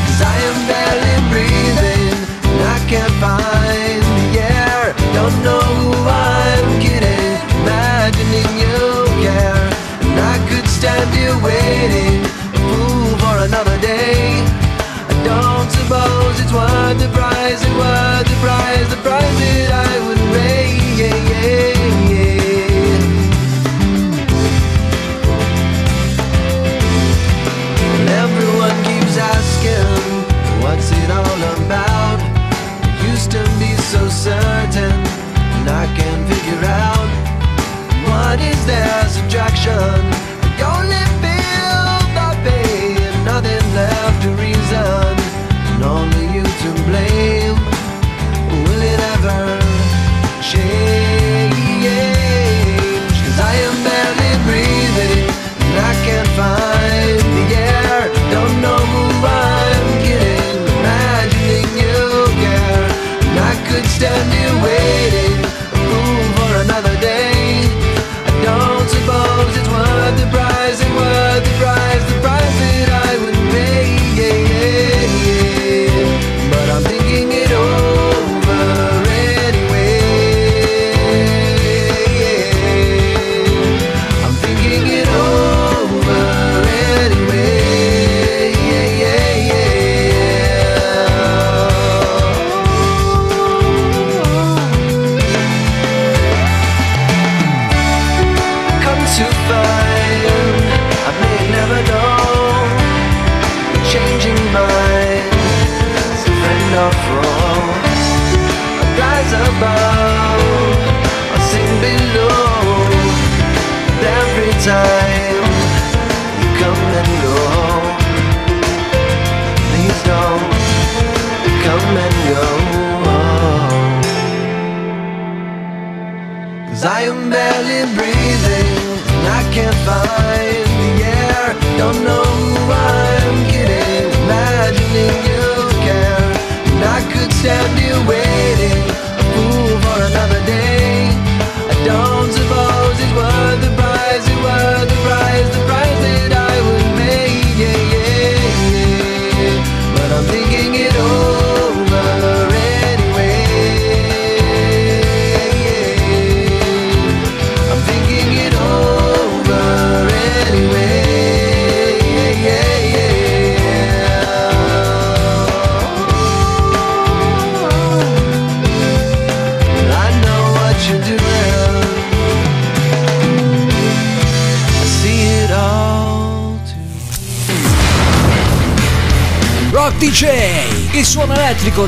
Cause 0.06 0.22
I 0.34 0.36
am 0.50 0.58
barely 0.72 1.18
breathing 1.32 2.16
and 2.50 2.62
I 2.76 2.80
can't 2.92 3.16
find 3.24 4.02
the 4.18 4.30
air. 4.58 4.82
Don't 5.14 5.38
know 5.46 5.64
who 5.80 5.90
I'm 6.10 6.70
kidding, 6.82 7.38
imagining 7.62 8.50
you 8.64 8.80
care. 9.24 9.66
And 10.04 10.18
I 10.34 10.36
could 10.50 10.68
stand 10.68 11.10
here 11.14 11.38
waiting, 11.46 12.26
a 12.58 12.60
fool 12.68 13.10
for 13.22 13.36
another 13.48 13.78
day. 13.82 14.44
Suppose 15.90 16.38
it's 16.40 16.54
worth 16.54 17.00
the 17.00 17.10
price, 17.18 17.64
it's 17.64 17.74
worth 17.74 18.28
the 18.30 18.36
price, 18.46 18.88
the 18.94 18.98
price 19.02 19.40
that 19.42 19.72
I 19.74 19.98
would 20.06 20.22
pay. 20.38 20.78
Yeah, 21.02 21.18
yeah, 21.34 21.74
yeah. 22.14 22.30
And 27.98 28.08
everyone 28.22 28.78
keeps 28.86 29.18
asking, 29.18 29.90
what's 30.62 30.92
it 30.92 31.10
all 31.10 31.42
about? 31.58 32.20
I 32.86 32.90
used 33.10 33.32
to 33.32 33.42
be 33.58 33.74
so 33.90 34.08
certain, 34.10 34.94
and 34.94 35.68
I 35.68 35.88
can't 35.98 36.24
figure 36.30 36.66
out 36.70 37.10
what 38.06 38.40
is 38.40 38.64
their 38.68 39.10
subtraction. 39.10 40.09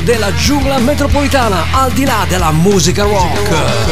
Della 0.02 0.34
giungla 0.34 0.78
metropolitana 0.78 1.66
al 1.72 1.92
di 1.92 2.04
là 2.04 2.24
della 2.28 2.50
musica 2.50 3.04
rock. 3.04 3.91